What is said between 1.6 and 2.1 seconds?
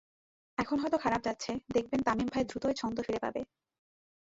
দেখবেন